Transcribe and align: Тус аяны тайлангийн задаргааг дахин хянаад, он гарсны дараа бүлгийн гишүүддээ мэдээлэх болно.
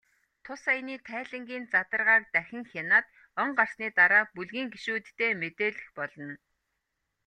Тус 0.43 0.63
аяны 0.71 0.95
тайлангийн 1.07 1.65
задаргааг 1.73 2.23
дахин 2.33 2.63
хянаад, 2.71 3.05
он 3.41 3.49
гарсны 3.57 3.87
дараа 3.97 4.23
бүлгийн 4.35 4.67
гишүүддээ 4.73 5.31
мэдээлэх 5.41 5.87
болно. 5.97 6.33